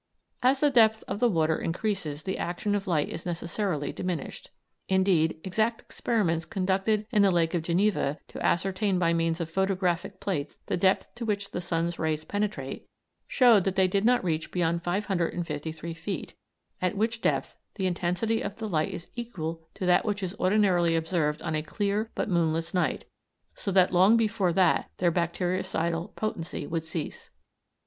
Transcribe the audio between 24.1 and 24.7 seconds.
before